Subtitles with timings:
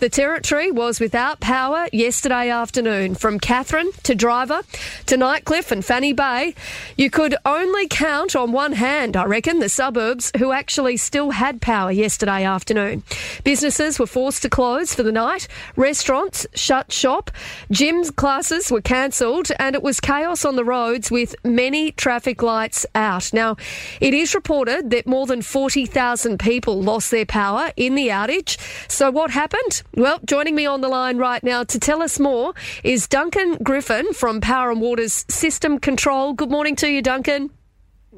[0.00, 3.16] The Territory was without power yesterday afternoon.
[3.16, 4.62] From Katherine to Driver
[5.04, 6.54] to Nightcliff and Fanny Bay,
[6.96, 11.60] you could only count on one hand, I reckon, the suburbs who actually still had
[11.60, 13.02] power yesterday afternoon.
[13.44, 17.30] Businesses were forced to close for the night, restaurants shut shop,
[17.70, 22.86] gym classes were cancelled, and it was chaos on the roads with many traffic lights
[22.94, 23.34] out.
[23.34, 23.58] Now,
[24.00, 28.56] it is reported that more than 40,000 people lost their power in the outage.
[28.90, 29.82] So, what happened?
[29.96, 32.54] Well, joining me on the line right now to tell us more
[32.84, 36.32] is Duncan Griffin from Power and Water's System Control.
[36.32, 37.50] Good morning to you, Duncan.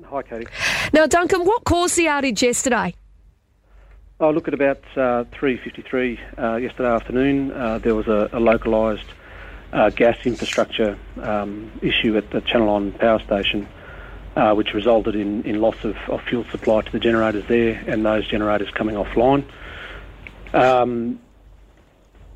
[0.05, 0.47] Hi, Katie.
[0.93, 2.95] Now, Duncan, what caused the outage yesterday?
[4.21, 7.51] I look at about uh, 3.53 uh, yesterday afternoon.
[7.53, 9.09] Uh, there was a, a localised
[9.73, 13.67] uh, gas infrastructure um, issue at the Channel Island Power Station,
[14.37, 18.05] uh, which resulted in, in loss of, of, fuel supply to the generators there and
[18.05, 19.45] those generators coming offline.
[20.53, 21.19] Um,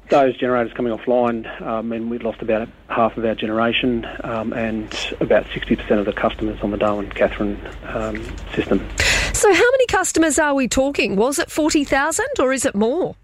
[0.08, 4.86] those generators coming offline um, mean we've lost about half of our generation um, and
[5.20, 8.16] about 60% of the customers on the Darwin Katherine um,
[8.54, 8.86] system.
[9.32, 11.16] So, how many customers are we talking?
[11.16, 13.16] Was it 40,000 or is it more?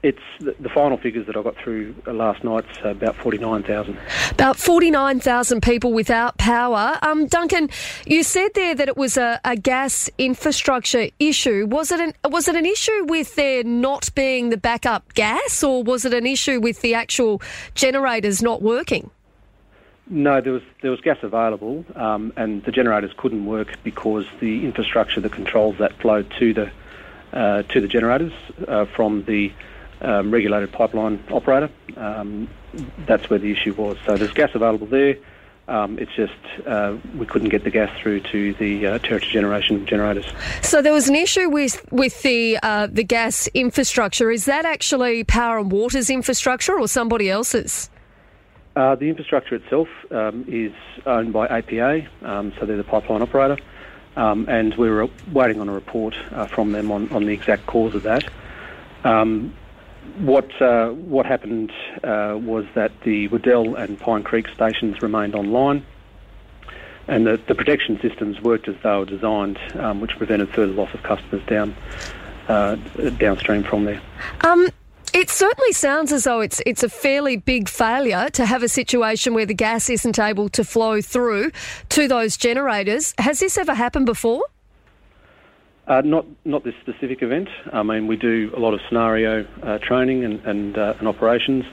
[0.00, 3.98] It's the, the, final figures that I got through last night's uh, about 49,000.
[4.30, 6.96] About 49,000 people without power.
[7.02, 7.68] Um, Duncan,
[8.06, 11.66] you said there that it was a, a, gas infrastructure issue.
[11.66, 15.82] Was it an was it an issue with there not being the backup gas, or
[15.82, 17.42] was it an issue with the actual
[17.74, 19.10] generators not working?
[20.10, 24.64] No, there was there was gas available, um, and the generators couldn't work because the
[24.64, 26.70] infrastructure that controls that flow to the
[27.32, 28.32] uh, to the generators
[28.68, 29.52] uh, from the
[30.00, 31.70] um, regulated pipeline operator.
[31.96, 32.48] Um,
[33.06, 33.96] that's where the issue was.
[34.06, 35.16] So there's gas available there.
[35.68, 36.32] Um, it's just
[36.66, 40.24] uh, we couldn't get the gas through to the uh, territory generation generators.
[40.62, 44.30] So there was an issue with with the uh, the gas infrastructure.
[44.30, 47.90] Is that actually Power and Water's infrastructure or somebody else's?
[48.76, 50.72] Uh, the infrastructure itself um, is
[51.04, 53.58] owned by APA, um, so they're the pipeline operator,
[54.16, 57.66] um, and we were waiting on a report uh, from them on, on the exact
[57.66, 58.24] cause of that.
[59.02, 59.52] Um,
[60.18, 65.84] what uh, what happened uh, was that the Weddell and Pine Creek stations remained online,
[67.06, 70.92] and the, the protection systems worked as they were designed, um, which prevented further loss
[70.94, 71.74] of customers down
[72.48, 72.76] uh,
[73.18, 74.00] downstream from there.
[74.42, 74.68] Um,
[75.14, 79.34] it certainly sounds as though it's it's a fairly big failure to have a situation
[79.34, 81.50] where the gas isn't able to flow through
[81.90, 83.14] to those generators.
[83.18, 84.44] Has this ever happened before?
[85.88, 87.48] Uh, not not this specific event.
[87.72, 91.64] I mean, we do a lot of scenario uh, training and and, uh, and operations,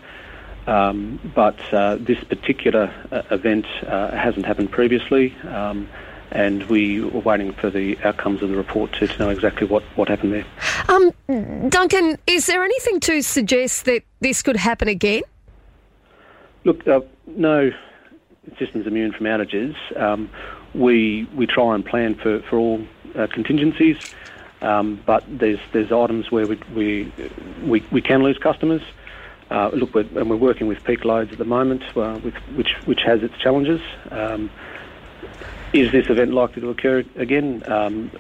[0.68, 5.90] um, but uh, this particular uh, event uh, hasn't happened previously, um,
[6.32, 9.84] and we were waiting for the outcomes of the report to, to know exactly what,
[9.98, 10.46] what happened there.
[10.88, 15.24] Um, Duncan, is there anything to suggest that this could happen again?
[16.64, 16.88] Look,
[17.28, 17.72] no
[18.58, 19.76] system's immune from outages.
[20.00, 20.30] Um,
[20.74, 23.98] we we try and plan for, for all uh, contingencies,
[24.62, 27.12] um, but there's there's items where we we
[27.64, 28.82] we, we can lose customers.
[29.52, 32.74] Uh, look, we're, and we're working with peak loads at the moment, uh, with, which
[32.86, 33.82] which has its challenges.
[34.12, 34.50] Um,
[35.74, 37.64] is this event likely to occur again?
[37.68, 38.12] Um,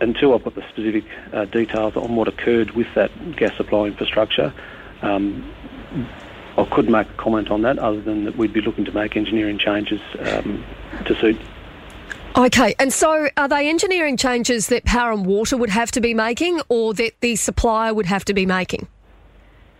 [0.00, 4.52] until I've got the specific uh, details on what occurred with that gas supply infrastructure,
[5.02, 5.52] um,
[6.56, 9.16] I could make a comment on that other than that we'd be looking to make
[9.16, 10.64] engineering changes um,
[11.04, 11.38] to suit
[12.36, 16.14] Okay, and so are they engineering changes that Power and Water would have to be
[16.14, 18.86] making or that the supplier would have to be making?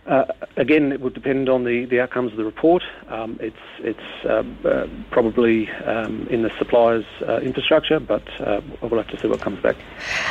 [0.05, 0.25] Uh,
[0.57, 2.81] again, it would depend on the, the outcomes of the report.
[3.07, 9.01] Um, it's it's uh, uh, probably um, in the supplier's uh, infrastructure, but uh, we'll
[9.01, 9.75] have to see what comes back.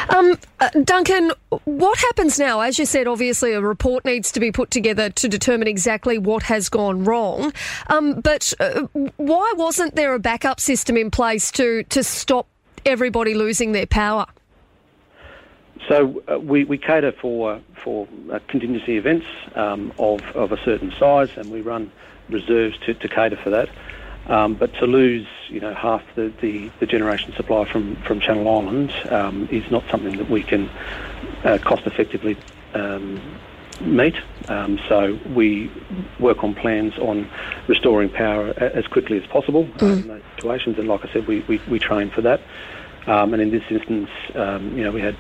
[0.09, 1.31] Um, uh, Duncan,
[1.65, 2.61] what happens now?
[2.61, 6.43] As you said, obviously a report needs to be put together to determine exactly what
[6.45, 7.53] has gone wrong.
[7.87, 8.53] Um, but
[9.17, 12.49] why wasn't there a backup system in place to to stop
[12.85, 14.27] everybody losing their power?
[15.89, 20.93] So uh, we, we cater for for uh, contingency events um, of of a certain
[20.99, 21.91] size, and we run
[22.29, 23.69] reserves to, to cater for that.
[24.27, 28.49] Um, but to lose, you know, half the, the, the, generation supply from, from Channel
[28.49, 30.69] Island um, is not something that we can
[31.43, 32.37] uh, cost effectively
[32.75, 33.21] um,
[33.81, 34.15] meet.
[34.49, 35.71] Um, so we
[36.21, 37.29] work on plans on
[37.67, 40.03] restoring power as quickly as possible mm.
[40.03, 40.79] in those situations.
[40.79, 42.41] And like I said, we, we, we train for that.
[43.07, 45.17] Um, and in this instance, um, you know, we had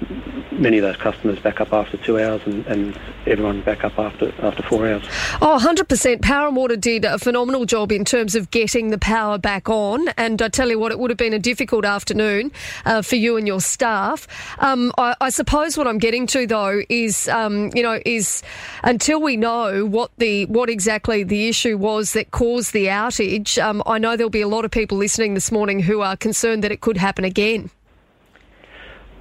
[0.53, 4.33] many of those customers back up after two hours and, and everyone back up after
[4.43, 5.03] after four hours.
[5.41, 6.23] Oh, 100%.
[6.23, 10.09] Power and Water did a phenomenal job in terms of getting the power back on.
[10.17, 12.53] And I tell you what, it would have been a difficult afternoon
[12.85, 14.29] uh, for you and your staff.
[14.59, 18.43] Um, I, I, suppose what I'm getting to, though, is, um, you know, is
[18.85, 23.83] until we know what the what exactly the issue was that caused the outage, um,
[23.87, 26.73] I know there'll be a lot of people listening this morning who are concerned that
[26.73, 27.71] it could happen again.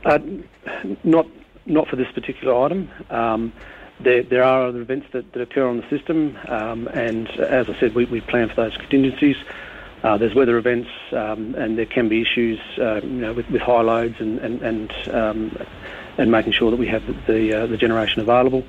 [0.06, 0.20] Uh,
[1.04, 1.28] not
[1.66, 2.90] not for this particular item.
[3.10, 3.54] Um,
[4.00, 7.78] there, there, are other events that, that, occur on the system, um, and as I
[7.80, 9.36] said, we, we, plan for those contingencies.
[10.04, 13.62] Uh, there's weather events, um, and there can be issues, uh, you know, with, with,
[13.62, 15.58] high loads and and and, um,
[16.18, 18.64] and making sure that we have the uh, the generation available.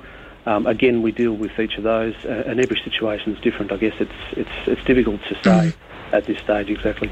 [0.45, 3.71] Um, again, we deal with each of those, uh, and every situation is different.
[3.71, 5.73] I guess it's it's it's difficult to say.
[6.11, 7.09] At this stage exactly.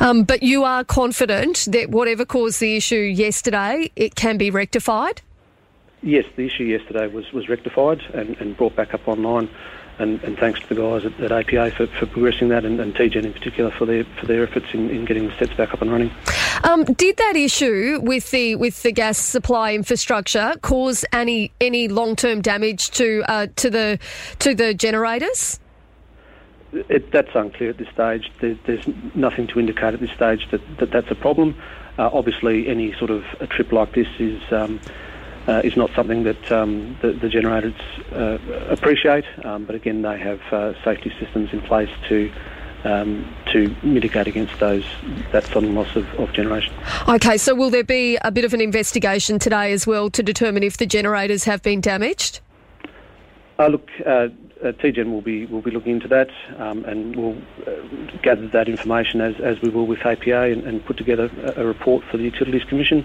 [0.00, 5.20] Um, but you are confident that whatever caused the issue yesterday, it can be rectified?
[6.02, 9.50] Yes, the issue yesterday was, was rectified and, and brought back up online.
[9.98, 12.94] And, and, thanks to the guys at, at APA for, for, progressing that, and, and
[12.94, 15.82] TGen in particular for their for their efforts in, in getting the sets back up
[15.82, 16.12] and running.
[16.62, 22.14] Um, did that issue with the with the gas supply infrastructure cause any any long
[22.14, 23.98] term damage to uh, to the
[24.38, 25.58] to the generators?
[26.72, 28.30] It, that's unclear at this stage.
[28.40, 31.56] There, there's nothing to indicate at this stage that, that that's a problem.
[31.98, 34.80] Uh, obviously, any sort of a trip like this is um,
[35.48, 37.74] uh, is not something that um, the, the, generators
[38.12, 38.38] uh,
[38.68, 39.24] appreciate.
[39.44, 42.30] Um, but again, they have uh, safety systems in place to
[42.84, 44.84] um, to mitigate against those
[45.32, 46.72] that sudden loss of, of, generation.
[47.08, 50.62] Okay, so will there be a bit of an investigation today as well to determine
[50.62, 52.40] if the generators have been damaged?
[53.58, 53.88] Uh, look,
[54.62, 58.68] uh, TGen will be will be looking into that, um, and we'll uh, gather that
[58.68, 62.16] information as, as we will with APA and, and put together a, a, report for
[62.16, 63.04] the Utilities Commission.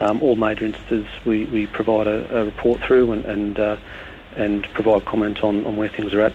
[0.00, 3.76] Um, all major instances we, we provide a, a report through and and, uh,
[4.36, 6.32] and provide comment on, on where things are at.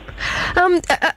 [0.56, 1.12] Um, uh, uh,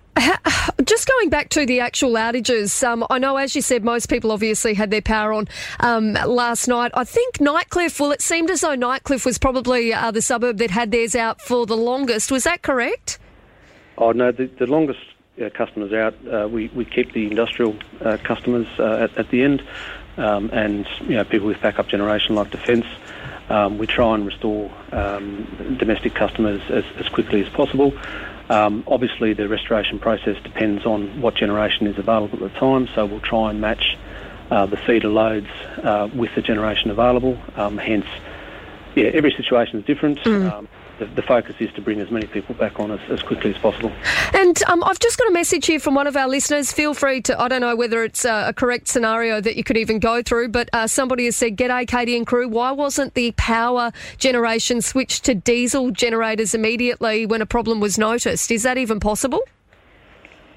[0.84, 4.32] just going back to the actual outages, um, I know, as you said, most people
[4.32, 5.48] obviously had their power on
[5.80, 6.90] um, last night.
[6.94, 10.70] I think Nightcliff, well, it seemed as though Nightcliff was probably uh, the suburb that
[10.70, 12.30] had theirs out for the longest.
[12.30, 13.18] Was that correct?
[13.98, 15.00] Oh no, the, the longest
[15.42, 19.42] uh, customers out, uh, we we keep the industrial uh, customers uh, at, at the
[19.42, 19.62] end,
[20.16, 22.86] um, and you know people with backup generation like defence.
[23.48, 27.92] Um, we try and restore um, domestic customers as, as quickly as possible.
[28.50, 33.06] Um, obviously, the restoration process depends on what generation is available at the time, so
[33.06, 33.96] we'll try and match
[34.50, 35.48] uh, the feeder loads
[35.82, 37.38] uh, with the generation available.
[37.56, 38.06] Um, hence,
[38.94, 40.18] yeah, every situation is different.
[40.20, 40.68] Mm.
[40.98, 43.50] Um, the, the, focus is to bring as many people back on as, as quickly
[43.50, 43.92] as possible.
[44.32, 46.72] And um, I've just got a message here from one of our listeners.
[46.72, 49.76] Feel free to, I don't know whether it's a, a correct scenario that you could
[49.76, 52.48] even go through, but uh, somebody has said, G'day, Katie and crew.
[52.48, 58.50] Why wasn't the power generation switched to diesel generators immediately when a problem was noticed?
[58.50, 59.40] Is that even possible?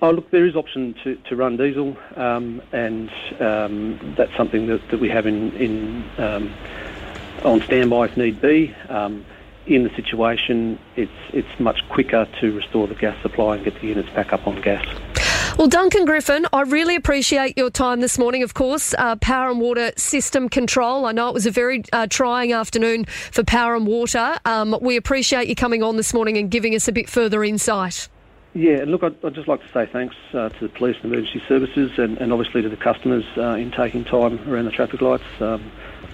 [0.04, 4.82] Oh, look, there is option to, to run diesel, um, and um, that's something that,
[4.90, 6.52] that we have in, in um,
[7.44, 8.76] on standby if need be.
[9.68, 13.88] In the situation, it's it's much quicker to restore the gas supply and get the
[13.88, 14.86] units back up on gas.
[15.58, 18.42] Well, Duncan Griffin, I really appreciate your time this morning.
[18.42, 21.06] Of course, uh, Power and Water System Control.
[21.06, 24.38] I know it was a very uh, trying afternoon for Power and Water.
[24.46, 28.08] Um, we appreciate you coming on this morning and giving us a bit further insight.
[28.54, 31.44] Yeah, look, I'd, I'd just like to say thanks uh, to the police and emergency
[31.48, 35.24] services and, and obviously to the customers uh, in taking time around the traffic lights.
[35.40, 35.72] Um,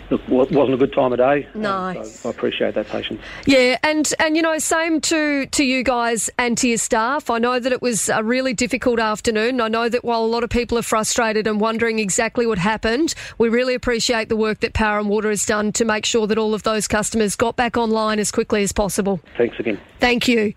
[0.09, 1.47] look, wasn't a good time of day.
[1.53, 1.97] Nice.
[1.97, 3.21] Um, so I appreciate that patience.
[3.45, 7.29] Yeah, and and you know, same to to you guys and to your staff.
[7.29, 9.61] I know that it was a really difficult afternoon.
[9.61, 13.13] I know that while a lot of people are frustrated and wondering exactly what happened,
[13.37, 16.37] we really appreciate the work that Power and Water has done to make sure that
[16.37, 19.19] all of those customers got back online as quickly as possible.
[19.37, 19.79] Thanks again.
[19.99, 20.53] Thank you.